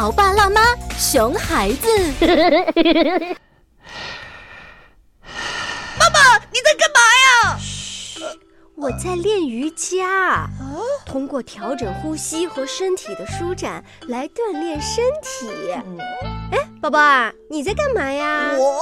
[0.00, 0.62] 潮爸辣妈，
[0.98, 1.86] 熊孩子。
[5.98, 7.60] 妈妈，你在干嘛呀？
[8.76, 10.48] 我在练瑜伽，
[11.04, 15.70] 通过调整呼吸和身体的舒展来锻炼身体。
[16.50, 18.54] 哎，宝宝啊，你在干嘛呀？
[18.56, 18.80] 我。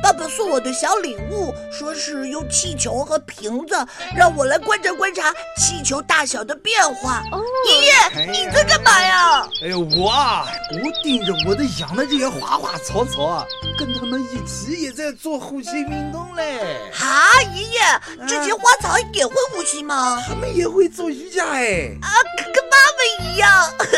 [0.00, 3.74] 爸爸送我的小礼物，说是用气球和瓶子，
[4.16, 7.22] 让我来观察观察气球大小的变化。
[7.68, 9.48] 爷爷，你在干嘛呀？
[9.62, 13.44] 哎呦，我啊，我盯着我的养的这些花花草草啊，
[13.78, 16.90] 跟他们一起也在做呼吸运动嘞。
[17.00, 20.22] 啊，爷爷，这些花草也会呼吸吗？
[20.26, 21.90] 他们也会做瑜伽哎。
[22.02, 22.08] 啊，
[22.52, 23.50] 跟妈妈一样。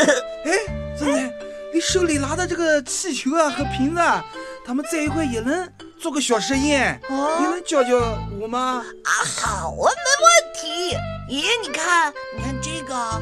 [0.45, 1.35] 哎，真的，
[1.73, 4.25] 你手里拿的这个气球啊和瓶子，啊
[4.67, 5.69] 他们在一块也能。
[6.01, 7.95] 做个小实验，你能教教
[8.41, 8.83] 我吗？
[9.05, 10.97] 啊，好啊，没问题。
[11.29, 13.21] 爷爷，你看，你看这个，还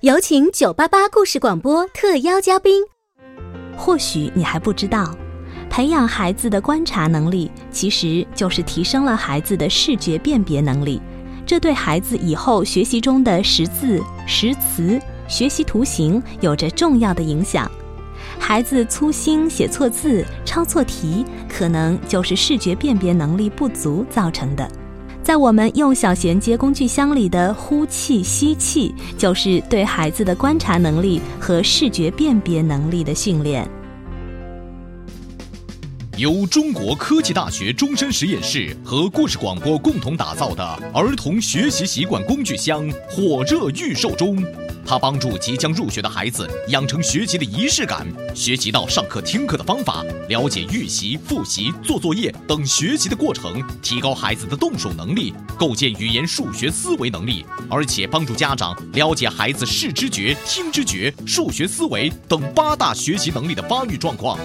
[0.00, 2.82] 有，请九八八故事广播特邀嘉宾。
[3.76, 5.12] 或许你还不知道，
[5.68, 11.00] 培养孩子的观察能力，其实就是提升了孩子的视觉辨别能力。
[11.46, 17.70] 这对孩子以后学习中的识字、识词、学习图形有着重要的影响。
[18.38, 24.70] 孩子粗心写错字、抄错题，可能就是视觉辨别能力不足造成的。
[25.24, 33.66] 在我们用小衔接工具箱里的呼气、吸气，就是对孩子的观察能力和视觉辨别能力的训练。
[36.18, 44.36] 由中国科技大学终身实验室和故事广播共同打造的儿童学习习惯工具箱火热预售中。
[44.86, 64.38] 它帮助即将入学的孩子养成学习的仪式感，学习到上课听课的方法，了解预习、复习、做作业等学习的过程，提高孩子的动手能力，构建语言、数学思维能力，而且帮助家长了解孩子视知觉、听知觉、数学思维等八大学习能力的发育状况。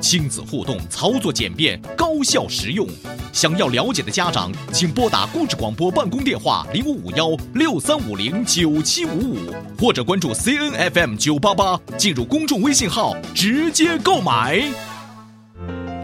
[0.00, 2.86] 亲子互动，操作简便，高效实用。
[3.34, 9.36] 想要了解的家长，请拨打故事广播办公电话零五五幺六三五零九七五五，
[9.76, 14.62] 或者关注 C N F M 九八八，进入公众微信号直接购买。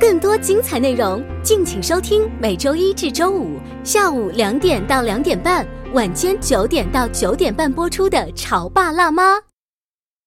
[0.01, 9.37] 更多精彩内容，敬请收听每周一至周五下午两点到两点半，晚间九点到九点半播出的《潮爸辣妈》。